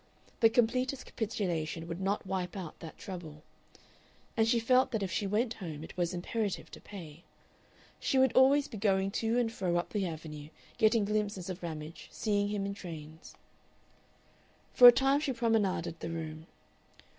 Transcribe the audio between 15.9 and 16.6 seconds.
the room.